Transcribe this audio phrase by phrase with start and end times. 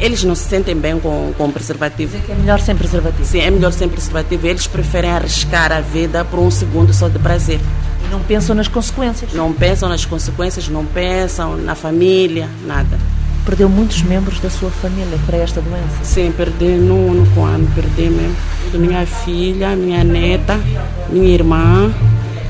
[0.00, 2.16] eles não se sentem bem com, com preservativo.
[2.28, 3.24] É melhor sem preservativo?
[3.24, 4.46] Sim, é melhor sem preservativo.
[4.46, 7.60] Eles preferem arriscar a vida por um segundo só de prazer.
[8.04, 9.32] E não pensam nas consequências?
[9.34, 12.98] Não pensam nas consequências, não pensam na família, nada.
[13.44, 15.98] Perdeu muitos membros da sua família para esta doença?
[16.02, 18.36] Sim, perdi no único ano, perdi mesmo.
[18.74, 20.58] Minha filha, minha neta,
[21.10, 21.92] minha irmã,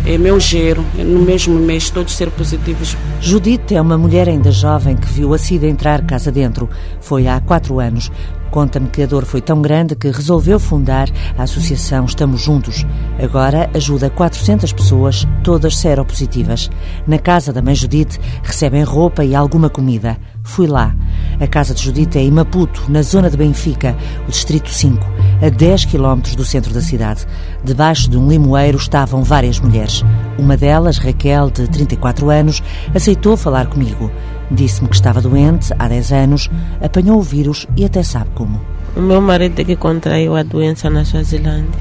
[0.07, 2.97] é meu gero, no mesmo mês, todos ser positivos.
[3.20, 6.69] Judite é uma mulher ainda jovem que viu a SIDA entrar casa dentro.
[7.01, 8.11] Foi há quatro anos.
[8.51, 11.09] Conta-me que a dor foi tão grande que resolveu fundar
[11.39, 12.84] a Associação Estamos Juntos.
[13.23, 16.69] Agora ajuda 400 pessoas, todas seropositivas.
[17.06, 20.19] Na casa da mãe Judite recebem roupa e alguma comida.
[20.42, 20.97] Fui lá.
[21.39, 24.98] A casa de Judite é em Maputo, na zona de Benfica, o distrito 5,
[25.43, 27.27] a 10 quilómetros do centro da cidade.
[27.65, 30.05] Debaixo de um limoeiro estavam várias mulheres.
[30.39, 32.62] Uma delas, Raquel, de 34 anos,
[32.95, 34.11] aceitou falar comigo.
[34.51, 36.51] Disse-me que estava doente há 10 anos,
[36.83, 38.61] apanhou o vírus e até sabe como.
[38.97, 41.81] O meu marido é que contraiu a doença na Suazilândia.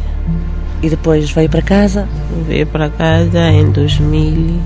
[0.82, 2.08] E depois veio para casa?
[2.48, 4.60] Veio para casa em 2000.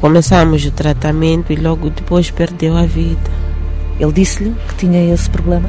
[0.00, 3.30] Começamos o tratamento e logo depois perdeu a vida.
[3.98, 5.68] Ele disse-lhe que tinha esse problema?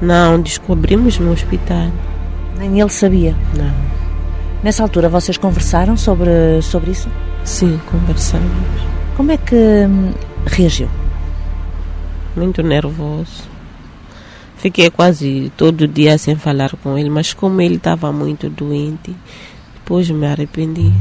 [0.00, 1.90] Não, descobrimos no hospital.
[2.58, 3.34] Nem ele sabia?
[3.56, 3.74] Não.
[4.62, 7.08] Nessa altura vocês conversaram sobre, sobre isso?
[7.44, 8.50] Sim, conversamos.
[9.16, 10.12] Como é que hum,
[10.46, 10.88] reagiu?
[12.36, 13.48] Muito nervoso.
[14.56, 19.14] Fiquei quase todo dia sem falar com ele, mas como ele estava muito doente,
[19.74, 20.92] depois me arrependi.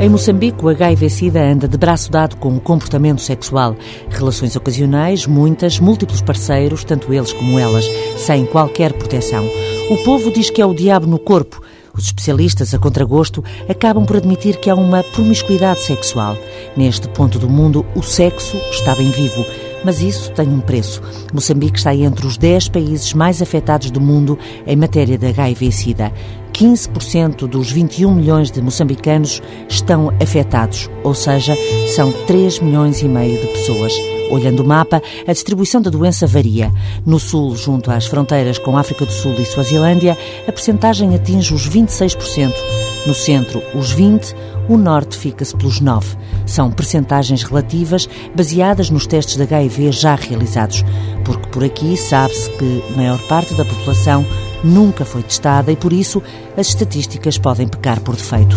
[0.00, 3.74] Em Moçambique, o HIV-Sida anda de braço dado com o comportamento sexual.
[4.08, 7.84] Relações ocasionais, muitas, múltiplos parceiros, tanto eles como elas,
[8.16, 9.44] sem qualquer proteção.
[9.90, 11.60] O povo diz que é o diabo no corpo.
[11.92, 16.36] Os especialistas, a contragosto, acabam por admitir que há uma promiscuidade sexual.
[16.76, 19.44] Neste ponto do mundo, o sexo está bem vivo.
[19.84, 21.02] Mas isso tem um preço.
[21.32, 26.12] Moçambique está entre os 10 países mais afetados do mundo em matéria de HIV-Sida.
[26.58, 31.56] 15% dos 21 milhões de moçambicanos estão afetados, ou seja,
[31.94, 33.94] são 3 milhões e meio de pessoas.
[34.28, 36.72] Olhando o mapa, a distribuição da doença varia.
[37.06, 41.68] No sul, junto às fronteiras com África do Sul e Suazilândia, a percentagem atinge os
[41.68, 42.52] 26%.
[43.06, 44.34] No centro, os 20%,
[44.68, 46.18] o norte fica-se pelos 9%.
[46.44, 50.84] São percentagens relativas baseadas nos testes de HIV já realizados,
[51.24, 54.26] porque por aqui sabe-se que a maior parte da população
[54.64, 56.22] nunca foi testada e, por isso,
[56.56, 58.56] as estatísticas podem pecar por defeito.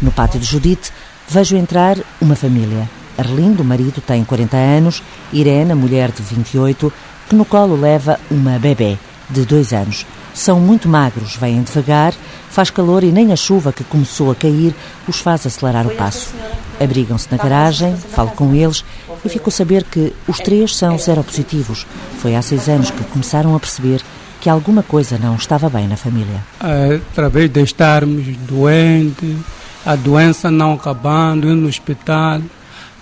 [0.00, 0.92] No pátio de Judite,
[1.28, 2.88] vejo entrar uma família.
[3.18, 5.02] Arlindo, marido, tem 40 anos,
[5.32, 6.92] Irene, a mulher de 28,
[7.28, 10.06] que no colo leva uma bebê de dois anos.
[10.36, 12.12] São muito magros, vêm devagar,
[12.50, 14.74] faz calor e nem a chuva que começou a cair
[15.08, 16.28] os faz acelerar o passo.
[16.78, 18.84] Abrigam-se na garagem, falo com eles
[19.24, 21.86] e fico a saber que os três são seropositivos.
[22.18, 24.02] Foi há seis anos que começaram a perceber
[24.38, 26.44] que alguma coisa não estava bem na família.
[27.12, 29.38] Através de estarmos doentes,
[29.86, 32.42] a doença não acabando, indo no hospital,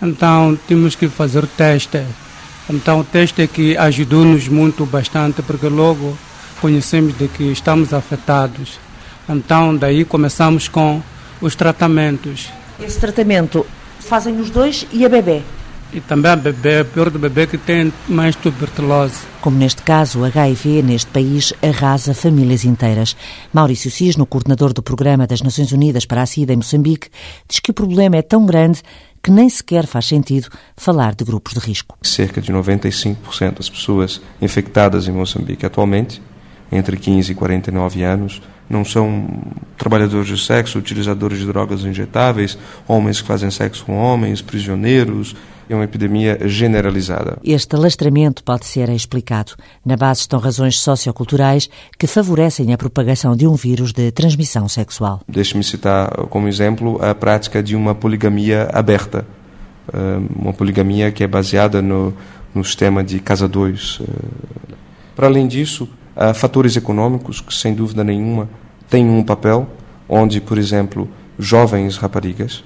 [0.00, 2.00] então temos que fazer teste.
[2.70, 6.16] Então o teste é que ajudou-nos muito bastante, porque logo
[6.64, 8.80] conhecemos de que estamos afetados.
[9.28, 11.02] Então, daí começamos com
[11.38, 12.48] os tratamentos.
[12.80, 13.66] Esse tratamento
[14.00, 15.42] fazem os dois e a bebê?
[15.92, 19.18] E também a bebê, pior do bebê que tem mais tuberculose.
[19.42, 23.14] Como neste caso, o HIV neste país arrasa famílias inteiras.
[23.52, 27.10] Maurício Cisno, coordenador do Programa das Nações Unidas para a SIDA em Moçambique,
[27.46, 28.80] diz que o problema é tão grande
[29.22, 30.48] que nem sequer faz sentido
[30.78, 31.98] falar de grupos de risco.
[32.00, 36.22] Cerca de 95% das pessoas infectadas em Moçambique atualmente
[36.74, 39.28] entre 15 e 49 anos, não são
[39.78, 45.36] trabalhadores de sexo, utilizadores de drogas injetáveis, homens que fazem sexo com homens, prisioneiros.
[45.66, 47.38] É uma epidemia generalizada.
[47.42, 49.52] Este alastramento pode ser explicado.
[49.82, 55.22] Na base estão razões socioculturais que favorecem a propagação de um vírus de transmissão sexual.
[55.26, 59.26] Deixe-me citar como exemplo a prática de uma poligamia aberta.
[60.36, 62.12] Uma poligamia que é baseada no,
[62.54, 64.02] no sistema de casa-dois.
[65.16, 68.48] Para além disso, Há fatores econômicos que, sem dúvida nenhuma,
[68.88, 69.68] têm um papel,
[70.08, 71.08] onde, por exemplo,
[71.38, 72.62] jovens raparigas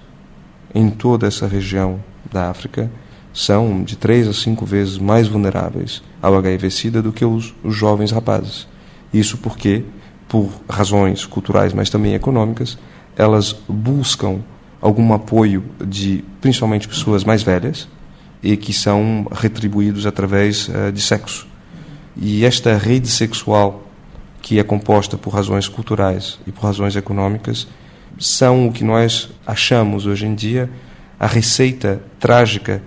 [0.74, 1.98] em toda essa região
[2.30, 2.90] da África
[3.32, 8.10] são de três a cinco vezes mais vulneráveis ao HIV-Sida do que os, os jovens
[8.10, 8.66] rapazes.
[9.12, 9.84] Isso porque,
[10.28, 12.76] por razões culturais, mas também econômicas,
[13.16, 14.40] elas buscam
[14.80, 17.88] algum apoio de principalmente pessoas mais velhas
[18.42, 21.47] e que são retribuídos através uh, de sexo.
[22.18, 23.84] E esta rede sexual,
[24.42, 27.68] que é composta por razões culturais e por razões econômicas,
[28.18, 30.68] são o que nós achamos hoje em dia
[31.18, 32.82] a receita trágica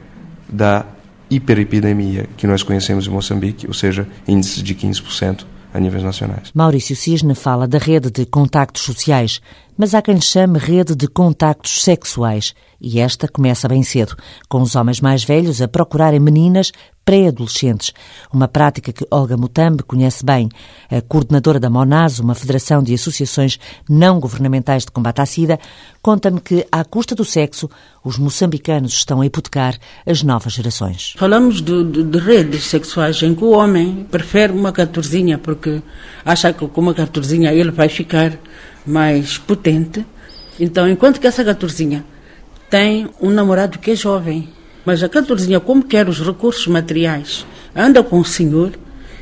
[0.50, 0.86] da
[1.30, 6.52] hiperepidemia que nós conhecemos em Moçambique, ou seja, índice de 15% a níveis nacionais.
[6.54, 9.40] Maurício Cisne fala da rede de contactos sociais,
[9.78, 12.54] mas há quem lhe chame rede de contactos sexuais.
[12.80, 14.16] E esta começa bem cedo,
[14.50, 16.74] com os homens mais velhos a procurarem meninas
[17.12, 17.92] pré-adolescentes,
[18.32, 20.48] uma prática que Olga Mutambe conhece bem.
[20.90, 23.60] A coordenadora da MONAS, uma federação de associações
[23.90, 25.60] não governamentais de combate à SIDA,
[26.02, 27.70] conta-me que, à custa do sexo,
[28.02, 31.14] os moçambicanos estão a hipotecar as novas gerações.
[31.18, 35.82] Falamos de, de, de redes sexuais em que o homem prefere uma catorzinha porque
[36.24, 38.40] acha que com uma catorzinha ele vai ficar
[38.86, 40.06] mais potente.
[40.58, 42.06] Então, enquanto que essa catorzinha
[42.70, 47.46] tem um namorado que é jovem, mas a catorzinha, como quer os recursos materiais,
[47.76, 48.72] anda com o senhor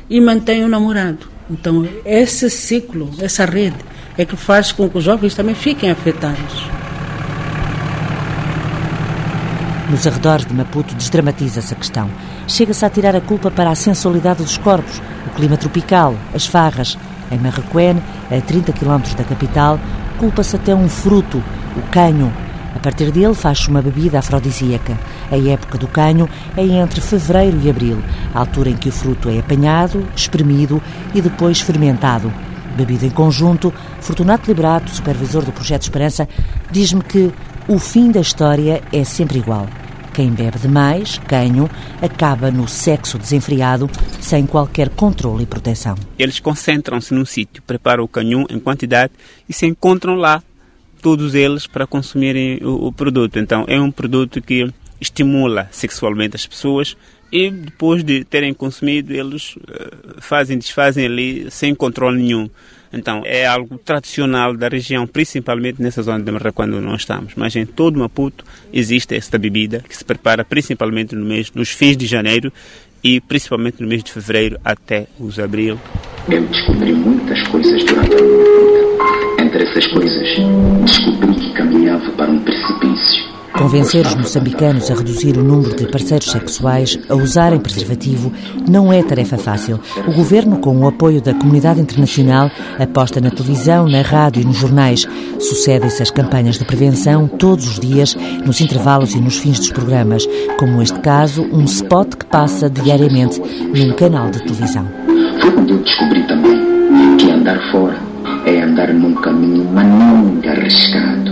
[0.08, 1.28] e mantém o namorado.
[1.50, 3.76] Então, esse ciclo, essa rede,
[4.16, 6.68] é que faz com que os jovens também fiquem afetados.
[9.90, 12.10] Nos arredores de Maputo desdramatiza-se a questão.
[12.46, 16.96] Chega-se a tirar a culpa para a sensualidade dos corpos, o clima tropical, as farras.
[17.30, 19.80] Em Marraquém, a 30 km da capital,
[20.18, 21.42] culpa-se até um fruto,
[21.76, 22.32] o canho,
[22.74, 24.96] a partir dele faz-se uma bebida afrodisíaca.
[25.30, 28.02] A época do canho é entre fevereiro e abril,
[28.34, 30.82] a altura em que o fruto é apanhado, espremido
[31.14, 32.32] e depois fermentado.
[32.76, 36.28] Bebido em conjunto, Fortunato Liberato, supervisor do Projeto Esperança,
[36.70, 37.32] diz-me que
[37.68, 39.68] o fim da história é sempre igual.
[40.12, 41.70] Quem bebe demais, canho,
[42.02, 43.88] acaba no sexo desenfreado,
[44.20, 45.94] sem qualquer controle e proteção.
[46.18, 49.12] Eles concentram-se num sítio, preparam o canhão em quantidade
[49.48, 50.42] e se encontram lá
[51.00, 53.38] todos eles para consumirem o, o produto.
[53.38, 56.96] Então é um produto que estimula sexualmente as pessoas
[57.32, 62.50] e depois de terem consumido eles uh, fazem desfazem ali sem controle nenhum.
[62.92, 67.34] Então é algo tradicional da região, principalmente nessa zona de Marra quando nós estamos.
[67.36, 71.96] Mas em todo Maputo existe esta bebida que se prepara principalmente no mês, nos fins
[71.96, 72.52] de janeiro
[73.02, 75.78] e principalmente no mês de fevereiro até os abril.
[76.28, 79.42] Eu descobri muitas coisas durante a minha vida.
[79.42, 80.28] Entre essas coisas,
[80.84, 83.39] descobri que caminhava para um precipício.
[83.56, 88.32] Convencer os moçambicanos a reduzir o número de parceiros sexuais a usarem preservativo
[88.68, 89.80] não é tarefa fácil.
[90.06, 94.56] O governo, com o apoio da comunidade internacional, aposta na televisão, na rádio e nos
[94.56, 95.06] jornais.
[95.38, 100.26] Sucedem-se as campanhas de prevenção todos os dias, nos intervalos e nos fins dos programas,
[100.58, 104.86] como este caso, um spot que passa diariamente num canal de televisão.
[105.40, 108.10] Foi quando eu descobri também que andar fora
[108.46, 111.30] é andar num caminho muito arriscado,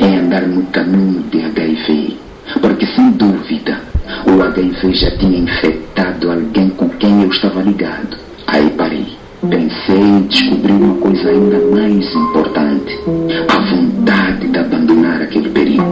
[0.00, 2.16] é andar no caminho de HIV,
[2.60, 3.78] porque sem dúvida
[4.26, 8.16] o HIV já tinha infectado alguém com quem eu estava ligado.
[8.48, 9.06] Aí parei.
[9.48, 12.98] Pensei e descobri uma coisa ainda mais importante:
[13.48, 15.84] a vontade de abandonar aquele perigo.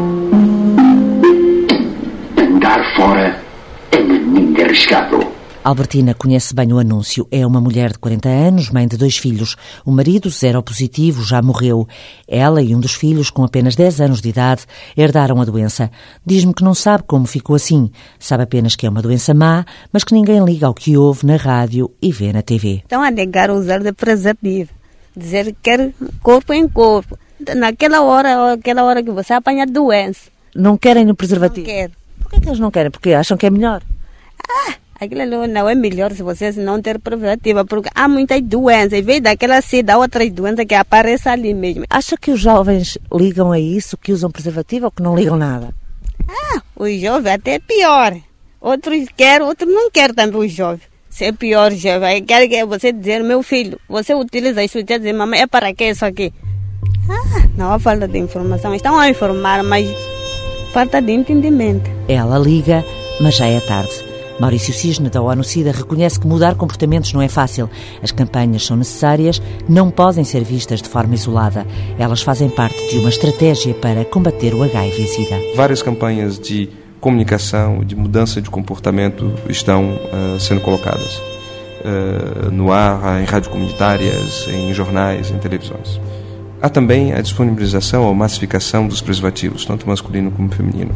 [2.36, 3.38] Andar fora
[3.92, 5.33] é muito arriscado.
[5.64, 7.26] Albertina conhece bem o anúncio.
[7.30, 9.56] É uma mulher de 40 anos, mãe de dois filhos.
[9.82, 11.88] O marido, zero positivo, já morreu.
[12.28, 15.90] Ela e um dos filhos, com apenas 10 anos de idade, herdaram a doença.
[16.24, 17.90] Diz-me que não sabe como ficou assim.
[18.18, 21.36] Sabe apenas que é uma doença má, mas que ninguém liga ao que ouve na
[21.36, 22.82] rádio e vê na TV.
[22.84, 24.70] Estão a negar usar de preservativo.
[25.16, 27.18] Dizer que quer corpo em corpo.
[27.56, 30.28] Naquela hora, aquela hora que você apanha doença.
[30.54, 31.66] Não querem o preservativo?
[31.66, 31.92] Não quero.
[32.20, 32.90] Por que, é que eles não querem?
[32.90, 33.82] Porque acham que é melhor?
[34.46, 34.74] Ah,
[35.04, 39.20] aquilo não é melhor se vocês não ter preservativa, porque há muitas doenças, em vez
[39.20, 41.84] daquela se dá outras doenças que aparecem ali mesmo.
[41.88, 45.74] Acha que os jovens ligam a isso, que usam preservativo ou que não ligam nada?
[46.28, 48.16] Ah, os jovens até pior.
[48.60, 50.82] Outros querem, outros não querem também os jovens.
[51.10, 55.12] Se é pior, jovem, quer que você dizer, meu filho, você utiliza isso, você dizer,
[55.12, 56.32] mamãe, é para que isso aqui?
[57.08, 58.74] Ah, não há falta de informação.
[58.74, 59.86] Estão a informar, mas
[60.72, 61.88] falta de entendimento.
[62.08, 62.84] Ela liga,
[63.20, 64.03] mas já é tarde.
[64.38, 67.70] Maurício Cisne, da ONU-SIDA, reconhece que mudar comportamentos não é fácil.
[68.02, 71.66] As campanhas são necessárias, não podem ser vistas de forma isolada.
[71.98, 75.40] Elas fazem parte de uma estratégia para combater o HIV-SIDA.
[75.54, 76.68] Várias campanhas de
[77.00, 81.16] comunicação, de mudança de comportamento estão uh, sendo colocadas
[81.84, 86.00] uh, no ar, em rádios comunitárias, em jornais, em televisões.
[86.60, 90.94] Há também a disponibilização ou massificação dos preservativos, tanto masculino como feminino.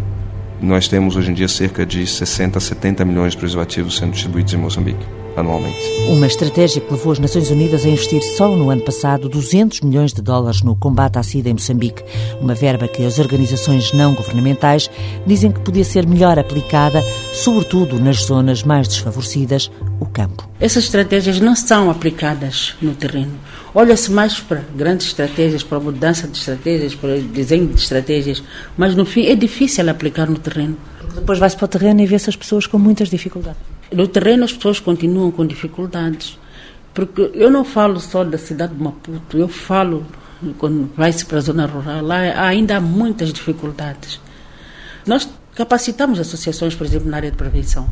[0.61, 4.53] Nós temos hoje em dia cerca de 60 a 70 milhões de preservativos sendo distribuídos
[4.55, 5.18] em Moçambique.
[5.38, 5.78] Anualmente.
[6.09, 10.12] Uma estratégia que levou as Nações Unidas a investir só no ano passado 200 milhões
[10.12, 12.02] de dólares no combate à SIDA em Moçambique,
[12.40, 14.90] uma verba que as organizações não governamentais
[15.26, 17.02] dizem que podia ser melhor aplicada,
[17.33, 20.49] sobretudo nas zonas mais desfavorecidas, o campo.
[20.61, 23.38] Essas estratégias não são aplicadas no terreno.
[23.75, 28.42] Olha-se mais para grandes estratégias, para mudança de estratégias, para desenho de estratégias,
[28.76, 30.76] mas no fim é difícil aplicar no terreno.
[30.99, 33.77] Porque depois vai-se para o terreno e vê-se as pessoas com muitas dificuldades.
[33.92, 36.38] No terreno as pessoas continuam com dificuldades.
[36.92, 40.04] Porque eu não falo só da cidade de Maputo, eu falo
[40.59, 42.16] quando vai-se para a zona rural, lá
[42.49, 44.21] ainda há muitas dificuldades.
[45.07, 47.88] Nós capacitamos associações, por exemplo, na área de prevenção,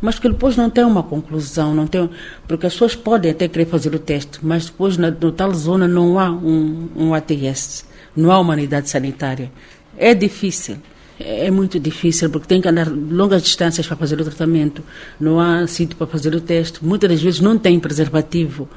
[0.00, 2.08] mas que depois não tem uma conclusão, não tem,
[2.46, 5.88] porque as pessoas podem até querer fazer o teste, mas depois na, na tal zona
[5.88, 9.50] não há um, um ATS, não há uma unidade sanitária.
[9.96, 10.76] É difícil.
[11.18, 14.82] É muito difícil porque tem que andar longas distâncias para fazer o tratamento,
[15.18, 18.68] não há sítio para fazer o teste, muitas das vezes não tem preservativo.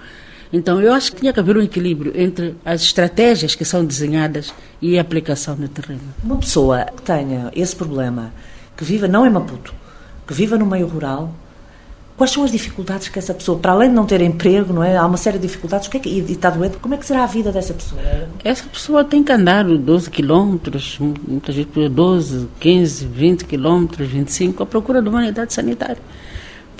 [0.52, 4.54] Então eu acho que tinha que haver um equilíbrio entre as estratégias que são desenhadas
[4.82, 6.02] e a aplicação no terreno.
[6.24, 8.34] Uma pessoa que tenha esse problema,
[8.76, 9.74] que viva não em Maputo,
[10.26, 11.34] que viva no meio rural,
[12.20, 14.98] Quais são as dificuldades que essa pessoa, para além de não ter emprego, não é?
[14.98, 15.88] Há uma série de dificuldades.
[15.88, 18.02] O que é que, e está doente, como é que será a vida dessa pessoa?
[18.44, 24.66] Essa pessoa tem que andar 12 quilómetros, muitas vezes 12, 15, 20 quilómetros, 25, à
[24.66, 26.02] procura de uma unidade sanitária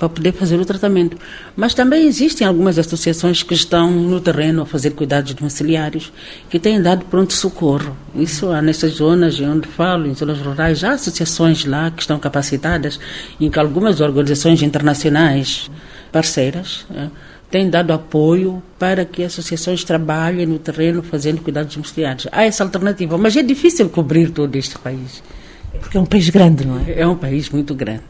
[0.00, 1.18] para poder fazer o tratamento.
[1.54, 6.10] Mas também existem algumas associações que estão no terreno a fazer cuidados domiciliários,
[6.48, 7.94] que têm dado pronto-socorro.
[8.14, 12.98] Isso há nessas zonas onde falo, em zonas rurais, há associações lá que estão capacitadas,
[13.38, 15.70] em que algumas organizações internacionais
[16.10, 17.08] parceiras é,
[17.50, 22.26] têm dado apoio para que associações trabalhem no terreno fazendo cuidados domiciliários.
[22.32, 25.22] Há essa alternativa, mas é difícil cobrir todo este país.
[25.78, 27.00] Porque é um país grande, não é?
[27.00, 28.02] É um país muito grande.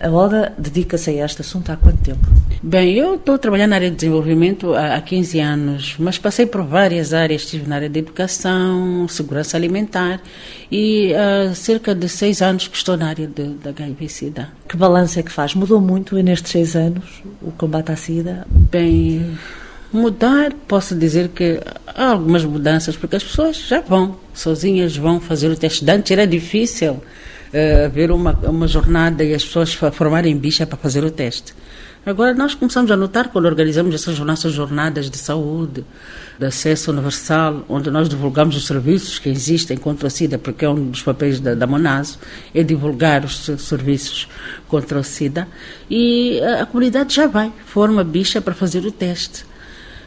[0.00, 2.24] A Oda dedica-se a este assunto há quanto tempo?
[2.62, 7.12] Bem, eu estou trabalhando na área de desenvolvimento há 15 anos, mas passei por várias
[7.12, 7.42] áreas.
[7.42, 10.20] Estive na área de educação, segurança alimentar
[10.70, 14.50] e há cerca de seis anos que estou na área de, da HIV-Sida.
[14.68, 15.54] Que balanço é que faz?
[15.54, 18.46] Mudou muito nestes seis anos o combate à SIDA?
[18.50, 19.36] Bem,
[19.92, 25.48] mudar, posso dizer que há algumas mudanças, porque as pessoas já vão, sozinhas vão fazer
[25.48, 25.88] o teste.
[25.90, 27.00] Antes era difícil
[27.52, 31.54] uh, haver uma, uma jornada e as pessoas formarem bicha para fazer o teste.
[32.06, 35.84] Agora nós começamos a notar quando organizamos essas nossas jornadas de saúde,
[36.38, 40.70] de acesso universal, onde nós divulgamos os serviços que existem contra a SIDA, porque é
[40.70, 42.18] um dos papéis da, da Monaso,
[42.54, 44.26] é divulgar os serviços
[44.68, 45.46] contra a SIDA,
[45.90, 49.44] e a, a comunidade já vai, forma bicha para fazer o teste.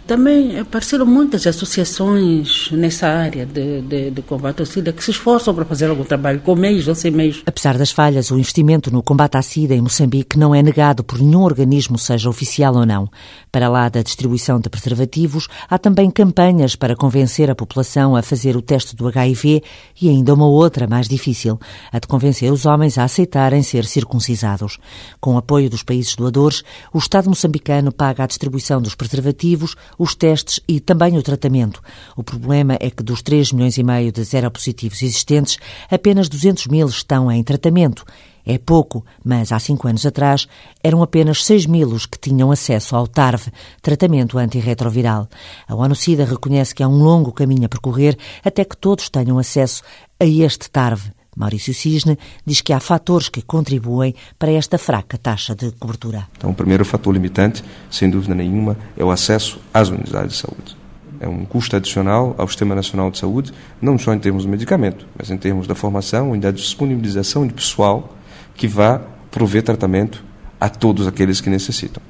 [0.07, 5.53] Também apareceram muitas associações nessa área de, de, de, combate ao SIDA que se esforçam
[5.53, 7.41] para fazer algum trabalho, com meios ou sem meios.
[7.45, 11.19] Apesar das falhas, o investimento no combate à SIDA em Moçambique não é negado por
[11.19, 13.09] nenhum organismo, seja oficial ou não.
[13.51, 18.57] Para lá da distribuição de preservativos, há também campanhas para convencer a população a fazer
[18.57, 19.63] o teste do HIV
[20.01, 21.59] e ainda uma outra mais difícil,
[21.91, 24.77] a de convencer os homens a aceitarem ser circuncisados.
[25.19, 30.15] Com o apoio dos países doadores, o Estado moçambicano paga a distribuição dos preservativos, os
[30.15, 31.79] testes e também o tratamento.
[32.17, 35.59] O problema é que dos 3 milhões e meio de seropositivos existentes,
[35.91, 38.03] apenas 200 mil estão em tratamento.
[38.43, 40.47] É pouco, mas há cinco anos atrás
[40.83, 45.29] eram apenas 6 mil os que tinham acesso ao TARV, tratamento antirretroviral.
[45.67, 49.83] A ONU-SIDA reconhece que há um longo caminho a percorrer até que todos tenham acesso
[50.19, 51.11] a este TARV.
[51.35, 56.27] Maurício Cisne diz que há fatores que contribuem para esta fraca taxa de cobertura.
[56.37, 60.77] Então, o primeiro fator limitante, sem dúvida nenhuma, é o acesso às unidades de saúde.
[61.19, 65.05] É um custo adicional ao Sistema Nacional de Saúde, não só em termos de medicamento,
[65.17, 68.15] mas em termos da formação e da disponibilização de pessoal
[68.55, 70.23] que vá prover tratamento
[70.59, 72.01] a todos aqueles que necessitam.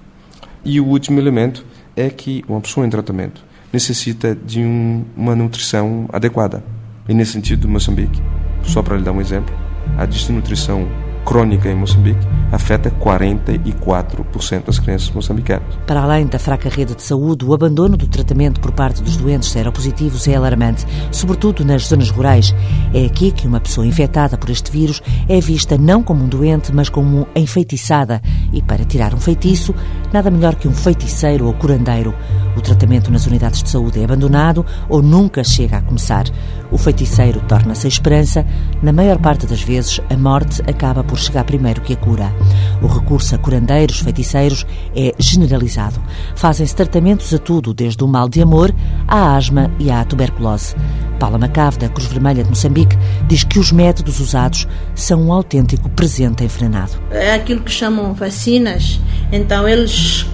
[0.63, 6.07] E o último elemento é que uma pessoa em tratamento necessita de um, uma nutrição
[6.11, 6.63] adequada.
[7.07, 8.21] E nesse sentido, Moçambique
[8.63, 9.53] só para lhe dar um exemplo,
[9.97, 10.87] a desnutrição
[11.25, 12.19] crônica em Moçambique
[12.51, 15.63] afeta 44% das crianças moçambicanas.
[15.87, 19.49] Para além da fraca rede de saúde, o abandono do tratamento por parte dos doentes
[19.49, 22.53] seropositivos é alarmante, sobretudo nas zonas rurais.
[22.93, 26.73] É aqui que uma pessoa infectada por este vírus é vista não como um doente,
[26.73, 28.21] mas como enfeitiçada.
[28.51, 29.73] E para tirar um feitiço,
[30.11, 32.13] nada melhor que um feiticeiro ou curandeiro.
[32.55, 36.25] O tratamento nas unidades de saúde é abandonado ou nunca chega a começar.
[36.69, 38.45] O feiticeiro torna-se a esperança.
[38.81, 42.33] Na maior parte das vezes, a morte acaba por chegar primeiro que a cura.
[42.81, 44.65] O recurso a curandeiros, feiticeiros,
[44.95, 46.01] é generalizado.
[46.35, 48.73] Fazem-se tratamentos a tudo, desde o mal de amor
[49.07, 50.75] à asma e à tuberculose.
[51.19, 55.89] Paula Macave, da Cruz Vermelha de Moçambique, diz que os métodos usados são um autêntico
[55.89, 56.93] presente enfrenado.
[57.11, 58.99] É aquilo que chamam vacinas,
[59.31, 60.25] Então eles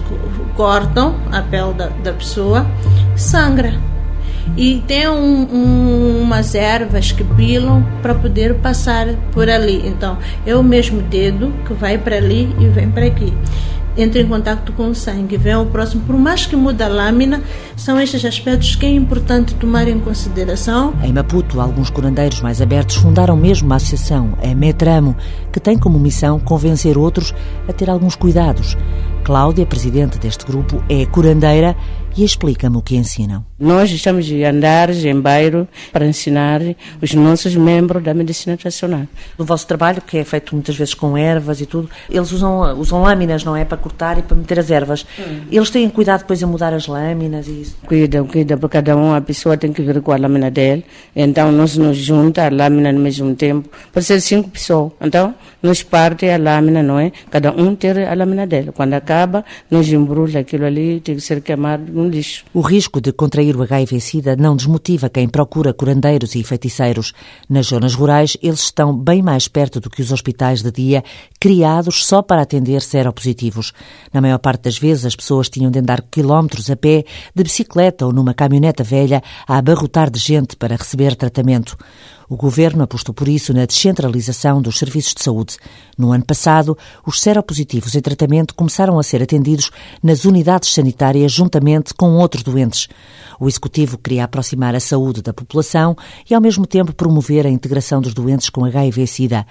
[0.56, 2.66] cortam a pele da, da pessoa,
[3.14, 3.87] sangra.
[4.56, 9.82] E tem um, um, umas ervas que pilam para poder passar por ali.
[9.86, 13.32] Então é o mesmo dedo que vai para ali e vem para aqui
[13.98, 16.02] entra em contato com o sangue, vem ao próximo.
[16.06, 17.42] Por mais que muda a lâmina,
[17.76, 20.94] são estes aspectos que é importante tomar em consideração.
[21.02, 25.16] Em Maputo, alguns curandeiros mais abertos fundaram mesmo uma associação, a Metramo,
[25.52, 27.34] que tem como missão convencer outros
[27.68, 28.76] a ter alguns cuidados.
[29.28, 31.76] Cláudia, presidente deste grupo, é curandeira
[32.16, 33.44] e explica-me o que ensinam.
[33.58, 36.60] Nós estamos a andar em bairro para ensinar
[37.02, 39.02] os nossos membros da medicina tradicional.
[39.36, 43.02] No vosso trabalho, que é feito muitas vezes com ervas e tudo, eles usam, usam
[43.02, 43.64] lâminas, não é?
[43.64, 45.04] Para cortar e para meter as ervas.
[45.18, 45.40] Hum.
[45.50, 47.76] Eles têm cuidado depois a mudar as lâminas e isso?
[47.86, 50.84] Cuidam, cuidam, porque cada um, a pessoa tem que vir com a lâmina dele.
[51.14, 53.68] Então, nós nos junta a lâmina no mesmo tempo.
[53.92, 54.92] Pode ser cinco pessoas.
[55.00, 57.12] Então, nos parte a lâmina, não é?
[57.30, 58.70] Cada um ter a lâmina dele.
[58.72, 59.17] Quando acaba,
[59.70, 62.44] nos embrulha aquilo ali, tem que ser queimado no lixo.
[62.52, 67.12] O risco de contrair o HIV-Sida não desmotiva quem procura curandeiros e feiticeiros.
[67.48, 71.02] Nas zonas rurais, eles estão bem mais perto do que os hospitais de dia,
[71.40, 73.72] criados só para atender seropositivos.
[74.12, 78.06] Na maior parte das vezes, as pessoas tinham de andar quilómetros a pé, de bicicleta
[78.06, 81.76] ou numa caminhoneta velha, a abarrotar de gente para receber tratamento.
[82.28, 85.56] O governo apostou por isso na descentralização dos serviços de saúde.
[85.96, 89.70] No ano passado, os seropositivos em tratamento começaram a ser atendidos
[90.02, 92.86] nas unidades sanitárias juntamente com outros doentes.
[93.40, 95.96] O executivo queria aproximar a saúde da população
[96.28, 99.46] e, ao mesmo tempo, promover a integração dos doentes com HIV-Sida.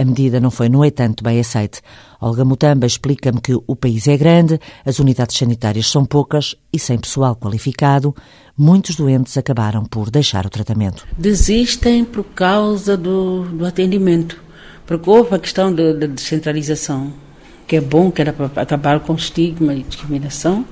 [0.00, 1.82] A medida não foi, no entanto, bem aceite.
[2.22, 6.96] Olga Mutamba explica-me que o país é grande, as unidades sanitárias são poucas e sem
[6.96, 8.16] pessoal qualificado,
[8.56, 11.06] muitos doentes acabaram por deixar o tratamento.
[11.18, 14.42] Desistem por causa do, do atendimento,
[14.86, 17.12] porque houve a questão da de, descentralização,
[17.66, 20.64] que é bom, que era para acabar com estigma e discriminação,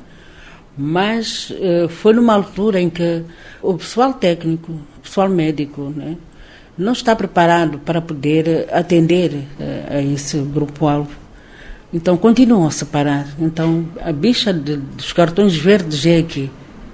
[0.75, 3.25] mas eh, foi numa altura em que
[3.61, 6.17] o pessoal técnico, o pessoal médico, né,
[6.79, 11.11] não está preparado para poder atender eh, a esse grupo-alvo.
[11.93, 13.27] Então continuam a separar.
[13.39, 16.51] Então a bicha de, dos cartões verdes é aqui,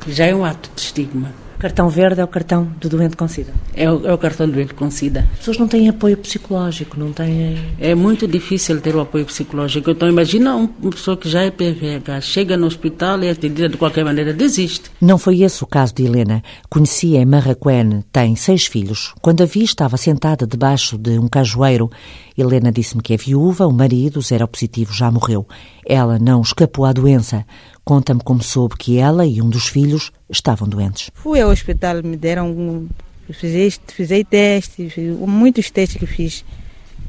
[0.08, 3.50] já é um ato de estigma cartão verde é o cartão do doente com SIDA?
[3.74, 5.26] É o, é o cartão do doente com SIDA.
[5.32, 7.58] As pessoas não têm apoio psicológico, não têm...
[7.80, 9.90] É muito difícil ter o apoio psicológico.
[9.90, 13.78] Então imagina uma pessoa que já é PVH, chega no hospital e é atendida de
[13.78, 14.90] qualquer maneira, desiste.
[15.00, 16.42] Não foi esse o caso de Helena.
[16.68, 19.14] Conhecia em Marraquene, tem seis filhos.
[19.22, 21.90] Quando a vi, estava sentada debaixo de um cajueiro.
[22.36, 24.20] Helena disse-me que é viúva, o marido,
[24.52, 25.46] positivo já morreu.
[25.86, 27.46] Ela não escapou à doença.
[27.84, 31.10] Conta-me como soube que ela e um dos filhos estavam doentes.
[31.14, 32.88] Fui ao hospital, me deram.
[33.30, 36.44] Fiz, fiz testes, fiz, muitos testes que fiz.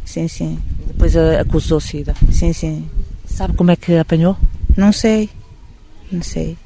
[0.04, 0.60] Sim, sim.
[0.88, 2.14] Depois acusou SIDA?
[2.32, 2.90] Sim, sim.
[3.26, 4.38] Sabe como é que apanhou?
[4.76, 5.30] Não sei.
[6.12, 6.58] Não sei.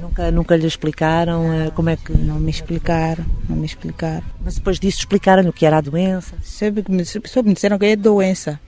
[0.00, 2.12] Nunca, nunca lhe explicaram eh, como é que.
[2.12, 4.24] Não me explicaram, não me explicaram.
[4.44, 6.36] Mas depois disso explicaram o que era a doença?
[6.42, 7.02] Sempre que me,
[7.44, 8.60] me disseram que é doença.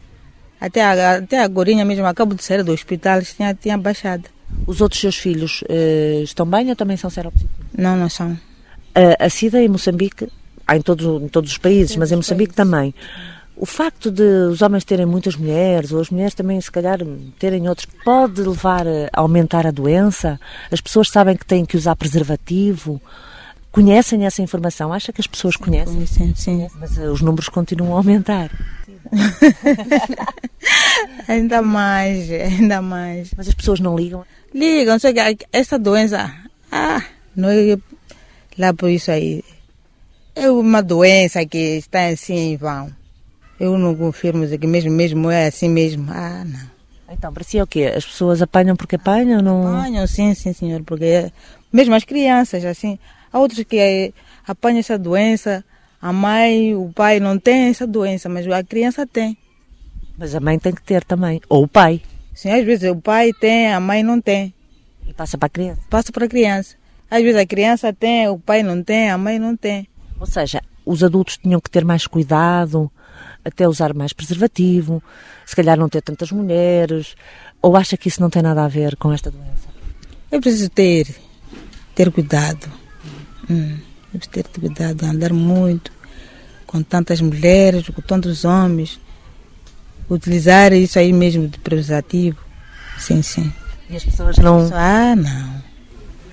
[0.61, 4.25] Até, até agora mesmo, acabo de sair do hospital, tinha, tinha baixado.
[4.67, 7.57] Os outros seus filhos uh, estão bem ou também são seropositivos?
[7.77, 8.33] Não, não são.
[8.33, 10.29] Uh, a SIDA em Moçambique,
[10.67, 12.71] há em todos, em todos os países, mas em Moçambique países.
[12.71, 12.95] também.
[13.57, 16.99] O facto de os homens terem muitas mulheres, ou as mulheres também, se calhar,
[17.39, 20.39] terem outros, pode levar a aumentar a doença?
[20.71, 23.03] As pessoas sabem que têm que usar preservativo?
[23.73, 24.93] Conhecem essa informação?
[24.93, 26.07] Acha que as pessoas conhecem?
[26.07, 26.69] Sim, sim.
[26.79, 28.51] Mas uh, os números continuam a aumentar.
[31.27, 33.33] ainda mais, ainda mais.
[33.37, 34.25] Mas as pessoas não ligam?
[34.55, 36.35] Ligam, só que essa doença,
[36.73, 37.03] ah,
[37.37, 37.77] não é
[38.59, 39.45] lá por isso aí.
[40.35, 42.91] É uma doença que está assim em vão.
[43.59, 46.07] Eu não confirmo que mesmo, mesmo é assim mesmo.
[46.11, 46.79] Ah, não.
[47.11, 47.93] Então, para si é o quê?
[47.97, 49.43] As pessoas apanham porque apanham?
[49.43, 49.67] Não...
[49.67, 50.83] Apanham, sim, sim, senhor.
[50.85, 51.33] Porque
[51.73, 52.99] mesmo as crianças, assim.
[53.33, 54.13] Há outros que
[54.47, 55.65] apanham essa doença,
[56.01, 59.37] a mãe, o pai não tem essa doença, mas a criança tem.
[60.17, 62.01] Mas a mãe tem que ter também, ou o pai.
[62.39, 64.55] Sim, às vezes o pai tem, a mãe não tem.
[65.09, 65.81] E passa para a criança?
[65.91, 66.77] Passa para a criança.
[67.11, 69.89] Às vezes a criança tem, o pai não tem, a mãe não tem.
[70.21, 72.89] Ou seja, os adultos tinham que ter mais cuidado,
[73.45, 75.03] até usar mais preservativo,
[75.45, 77.17] se calhar não ter tantas mulheres,
[77.61, 79.67] ou acha que isso não tem nada a ver com esta doença?
[80.31, 81.13] É preciso ter,
[81.93, 82.71] ter cuidado.
[83.51, 83.79] Hum,
[84.15, 85.91] é preciso ter cuidado, andar muito
[86.69, 89.01] com tantas mulheres, com tantos homens
[90.11, 92.39] utilizar isso aí mesmo de preservativo.
[92.99, 93.53] Sim, sim.
[93.89, 94.71] E as pessoas não.
[94.73, 95.63] Ah, não.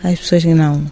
[0.04, 0.92] As pessoas não,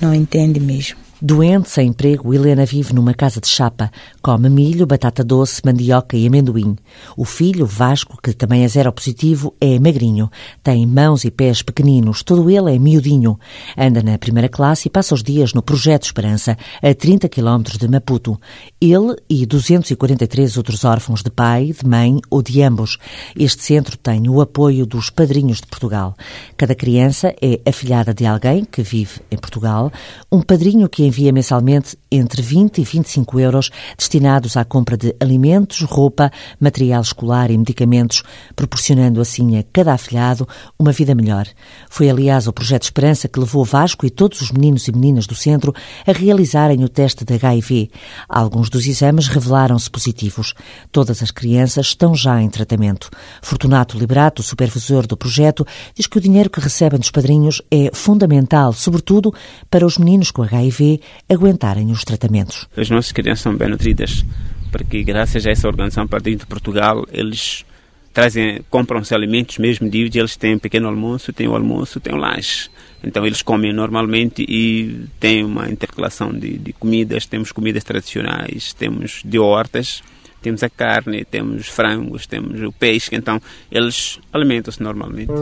[0.00, 1.05] não entendem mesmo.
[1.20, 3.90] Doente, sem emprego, Helena vive numa casa de chapa.
[4.20, 6.76] Come milho, batata doce, mandioca e amendoim.
[7.16, 10.30] O filho, Vasco, que também é zero positivo, é magrinho.
[10.62, 13.40] Tem mãos e pés pequeninos, todo ele é miudinho.
[13.78, 17.88] Anda na primeira classe e passa os dias no Projeto Esperança, a 30 quilómetros de
[17.88, 18.38] Maputo.
[18.78, 22.98] Ele e 243 outros órfãos de pai, de mãe ou de ambos.
[23.34, 26.14] Este centro tem o apoio dos padrinhos de Portugal.
[26.58, 29.90] Cada criança é afilhada de alguém que vive em Portugal,
[30.30, 35.82] um padrinho que envia mensalmente entre 20 e 25 euros destinados à compra de alimentos,
[35.82, 38.22] roupa, material escolar e medicamentos,
[38.54, 40.48] proporcionando assim a cada afilhado
[40.78, 41.46] uma vida melhor.
[41.88, 45.34] Foi, aliás, o Projeto Esperança que levou Vasco e todos os meninos e meninas do
[45.34, 45.74] centro
[46.06, 47.90] a realizarem o teste de HIV.
[48.28, 50.54] Alguns dos exames revelaram-se positivos.
[50.90, 53.10] Todas as crianças estão já em tratamento.
[53.42, 58.72] Fortunato Liberato, supervisor do projeto, diz que o dinheiro que recebem dos padrinhos é fundamental,
[58.72, 59.32] sobretudo
[59.70, 62.66] para os meninos com HIV aguentarem os tratamentos.
[62.76, 64.24] As nossas crianças são bem nutridas,
[64.72, 67.66] porque graças a essa organização Padrinho de Portugal, eles
[68.14, 72.16] trazem, compram-se alimentos mesmo de eles têm um pequeno almoço, têm o almoço, têm o
[72.16, 72.70] lanche.
[73.04, 79.20] Então eles comem normalmente e tem uma intercalação de, de comidas, temos comidas tradicionais, temos
[79.22, 80.02] de hortas,
[80.40, 83.40] temos a carne, temos frangos, temos o peixe, então
[83.70, 85.32] eles alimentam-se normalmente.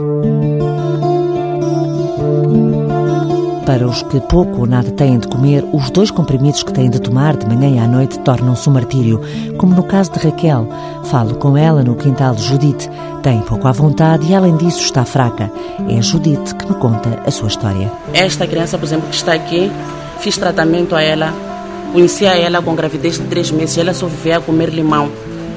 [3.65, 7.01] Para os que pouco ou nada têm de comer, os dois comprimidos que têm de
[7.01, 9.19] tomar de manhã e à noite tornam-se um martírio,
[9.57, 10.69] como no caso de Raquel.
[11.05, 12.87] Falo com ela no quintal de Judite.
[13.23, 15.51] Tem pouco à vontade e, além disso, está fraca.
[15.89, 17.91] É a Judite que me conta a sua história.
[18.13, 19.71] Esta criança, por exemplo, que está aqui,
[20.19, 21.33] fiz tratamento a ela,
[21.91, 25.09] conhecia ela com gravidez de três meses, ela só vivia a comer limão.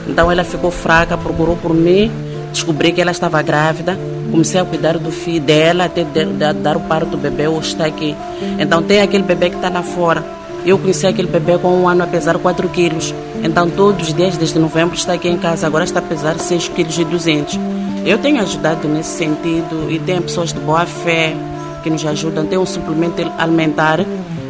[0.08, 2.10] Então ela ficou fraca, procurou por mim,
[2.52, 3.98] descobri que ela estava grávida
[4.30, 6.04] comecei a cuidar do filho dela até
[6.52, 8.14] dar o parto do bebê, hoje está aqui.
[8.58, 10.24] Então tem aquele bebê que está lá fora.
[10.64, 13.14] Eu conheci aquele bebê com um ano a pesar 4 quilos.
[13.42, 15.66] Então todos os dias, desde novembro, está aqui em casa.
[15.66, 17.58] Agora está a pesar 6 quilos e 200.
[18.04, 21.34] Eu tenho ajudado nesse sentido e tem pessoas de boa fé
[21.82, 22.46] que nos ajudam.
[22.46, 24.00] Tem um suplemento alimentar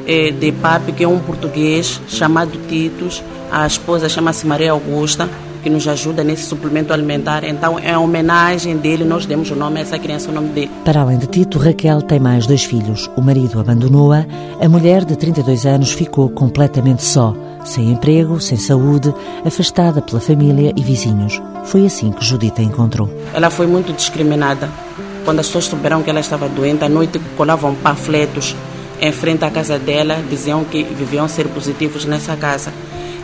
[0.06, 3.22] eh, de PAP, que é um português chamado Titus.
[3.50, 5.28] A esposa chama-se Maria Augusta
[5.62, 7.44] que nos ajuda nesse suplemento alimentar.
[7.44, 10.71] Então, em homenagem dele, nós demos o nome a essa criança, o nome dele.
[10.85, 13.11] Para além de Tito, Raquel tem mais dois filhos.
[13.16, 14.27] O marido abandonou-a,
[14.61, 20.73] a mulher de 32 anos ficou completamente só, sem emprego, sem saúde, afastada pela família
[20.77, 21.40] e vizinhos.
[21.64, 23.11] Foi assim que Judita encontrou.
[23.35, 24.68] Ela foi muito discriminada.
[25.25, 28.57] Quando as pessoas souberam que ela estava doente, à noite colavam panfletos
[29.01, 32.73] em frente à casa dela, diziam que viviam ser positivos nessa casa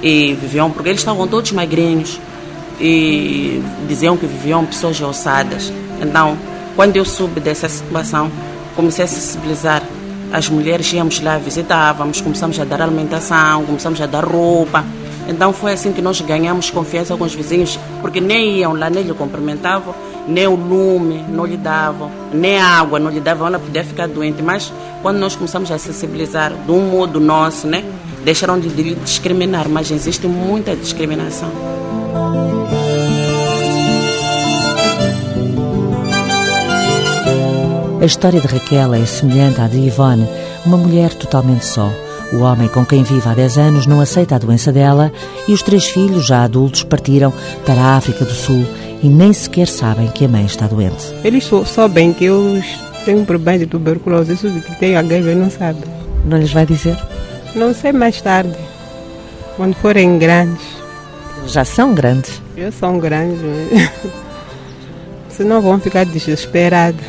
[0.04, 2.20] e viviam, porque eles estavam todos magrinhos
[2.78, 5.72] e diziam que viviam pessoas ossadas.
[5.98, 6.36] Então,
[6.76, 8.30] quando eu soube dessa situação,
[8.76, 9.82] comecei a sensibilizar.
[10.30, 14.84] As mulheres íamos lá, visitávamos, começamos a dar alimentação, começamos a dar roupa.
[15.26, 19.04] Então foi assim que nós ganhamos confiança com os vizinhos, porque nem iam lá, nem
[19.04, 19.94] lhe cumprimentavam,
[20.28, 24.42] nem o lume não lhe davam, nem água não lhe davam, ela podia ficar doente.
[24.42, 27.82] Mas quando nós começamos a sensibilizar de um modo nosso, né?
[28.24, 31.50] Deixaram de discriminar, mas existe muita discriminação.
[38.00, 40.28] A história de Raquel é semelhante à de Ivone,
[40.66, 41.90] uma mulher totalmente só.
[42.32, 45.12] O homem com quem vive há 10 anos não aceita a doença dela
[45.46, 47.32] e os três filhos, já adultos, partiram
[47.64, 48.66] para a África do Sul
[49.02, 51.14] e nem sequer sabem que a mãe está doente.
[51.22, 52.60] Eles sabem que eu
[53.04, 55.78] tenho um problema de tuberculose, isso que tem HIV não sabe.
[56.24, 56.96] Não lhes vai dizer?
[57.54, 58.56] Não sei mais tarde,
[59.56, 60.64] quando forem grandes.
[61.46, 62.42] Já são grandes?
[62.56, 63.38] Já são grandes,
[65.28, 67.04] senão vão ficar desesperados.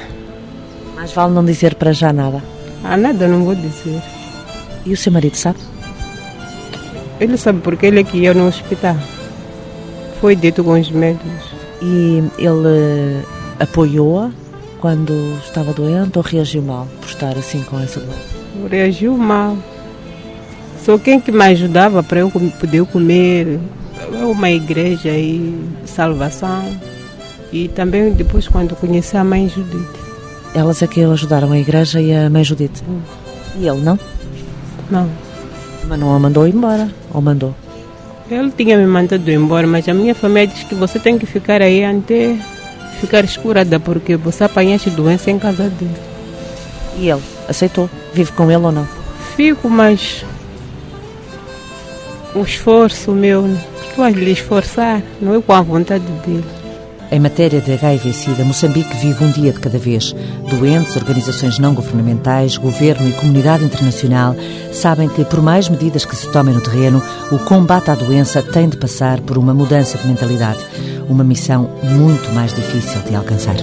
[0.95, 2.43] Mais vale não dizer para já nada.
[2.83, 4.01] Ah, nada não vou dizer.
[4.85, 5.57] E o seu marido sabe?
[7.19, 8.95] Ele sabe porque ele é que ia no hospital.
[10.21, 11.55] Foi dito com os médicos.
[11.81, 13.25] E ele
[13.59, 14.29] apoiou-a
[14.79, 18.35] quando estava doente ou reagiu mal por estar assim com essa doença?
[18.69, 19.57] Reagiu mal.
[20.85, 23.59] Só quem que me ajudava para eu poder comer
[24.13, 26.63] é uma igreja e salvação.
[27.51, 29.99] E também depois quando conheci a mãe Judite.
[30.53, 32.83] Elas é que ajudaram a igreja e a mãe Judite?
[32.87, 33.01] Hum.
[33.57, 33.97] E ele não?
[34.91, 35.09] Não.
[35.87, 36.87] Mas não a mandou embora?
[37.11, 37.55] Ou mandou?
[38.29, 41.63] Ele tinha me mandado embora, mas a minha família diz que você tem que ficar
[41.63, 42.37] aí até
[43.01, 45.95] ficar escurada, porque você apanhaste doença em casa dele.
[46.99, 47.23] E ele?
[47.49, 47.89] Aceitou?
[48.13, 48.87] Vive com ele ou não?
[49.35, 50.23] Fico, mas
[52.35, 53.49] um esforço meu,
[53.97, 56.43] vais lhe esforçar, não é com a vontade dele.
[57.11, 60.13] Em matéria de HIV-Sida, Moçambique vive um dia de cada vez.
[60.49, 64.35] Doentes, organizações não governamentais, governo e comunidade internacional
[64.73, 68.67] sabem que, por mais medidas que se tomem no terreno, o combate à doença tem
[68.67, 70.65] de passar por uma mudança de mentalidade.
[71.07, 73.55] Uma missão muito mais difícil de alcançar.